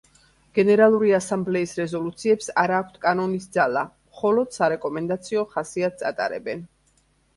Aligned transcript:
გენერალური 0.59 1.11
ასამბლეის 1.17 1.73
რეზოლუციებს 1.81 2.49
არა 2.63 2.79
აქვთ 2.85 2.97
კანონის 3.05 3.47
ძალა, 3.59 3.83
მხოლოდ 4.15 4.57
სარეკომენდაციო 4.59 5.45
ხასიათს 5.57 6.09
ატარებენ. 6.13 6.69